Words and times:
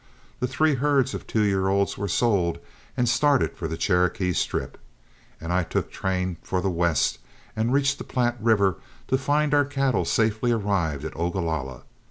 The 0.39 0.47
three 0.47 0.73
herds 0.73 1.13
of 1.13 1.27
two 1.27 1.43
year 1.43 1.67
olds 1.67 1.95
were 1.95 2.07
sold 2.07 2.57
and 2.97 3.07
started 3.07 3.55
for 3.55 3.67
the 3.67 3.77
Cherokee 3.77 4.33
Strip, 4.33 4.79
and 5.39 5.53
I 5.53 5.61
took 5.61 5.91
train 5.91 6.37
for 6.41 6.59
the 6.59 6.71
west 6.71 7.19
and 7.55 7.71
reached 7.71 7.99
the 7.99 8.03
Platte 8.03 8.37
River, 8.41 8.77
to 9.09 9.17
find 9.19 9.53
our 9.53 9.63
cattle 9.63 10.05
safely 10.05 10.51
arrived 10.51 11.05
at 11.05 11.13
Ogalalla. 11.15 11.83